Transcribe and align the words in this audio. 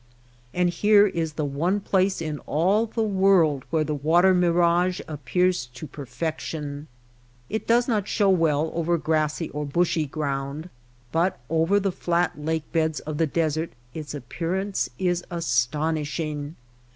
And 0.51 0.71
here 0.71 1.05
is 1.05 1.33
the 1.33 1.45
one 1.45 1.79
place 1.79 2.23
in 2.23 2.39
all 2.47 2.87
the 2.87 3.03
world 3.03 3.65
where 3.69 3.83
the 3.83 3.93
water 3.93 4.33
mirage 4.33 4.99
appears 5.07 5.67
to 5.75 5.85
per 5.85 6.07
fection. 6.07 6.87
It 7.49 7.67
does 7.67 7.87
not 7.87 8.07
show 8.07 8.27
well 8.31 8.71
over 8.73 8.97
grassy 8.97 9.51
or 9.51 9.63
bushy 9.63 10.07
ground, 10.07 10.71
but 11.11 11.39
over 11.51 11.79
the 11.79 11.91
flat 11.91 12.31
lake 12.43 12.63
beds 12.71 12.99
of 13.01 13.19
the 13.19 13.27
desert 13.27 13.73
its 13.93 14.15
appearance 14.15 14.89
is 14.97 15.23
astonishing. 15.29 16.55